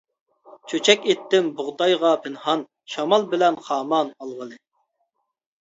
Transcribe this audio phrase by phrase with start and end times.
[0.71, 2.63] چۆچەك ئېيتتىم بۇغدايغا پىنھان،
[2.95, 4.59] شامال بىلەن خامان ئالغىلى.